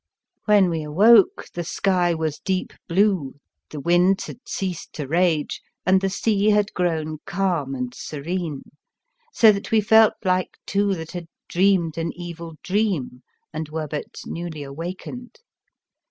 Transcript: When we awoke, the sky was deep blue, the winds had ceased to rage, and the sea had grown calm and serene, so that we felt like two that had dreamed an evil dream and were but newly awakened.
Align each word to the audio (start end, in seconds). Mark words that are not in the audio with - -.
When 0.45 0.71
we 0.71 0.81
awoke, 0.81 1.45
the 1.53 1.63
sky 1.63 2.15
was 2.15 2.39
deep 2.39 2.73
blue, 2.87 3.35
the 3.69 3.79
winds 3.79 4.25
had 4.25 4.39
ceased 4.47 4.93
to 4.93 5.07
rage, 5.07 5.61
and 5.85 6.01
the 6.01 6.09
sea 6.09 6.49
had 6.49 6.73
grown 6.73 7.19
calm 7.27 7.75
and 7.75 7.93
serene, 7.93 8.63
so 9.31 9.51
that 9.51 9.69
we 9.69 9.79
felt 9.79 10.13
like 10.25 10.57
two 10.65 10.95
that 10.95 11.11
had 11.11 11.27
dreamed 11.47 11.99
an 11.99 12.13
evil 12.15 12.55
dream 12.63 13.21
and 13.53 13.69
were 13.69 13.87
but 13.87 14.21
newly 14.25 14.63
awakened. 14.63 15.35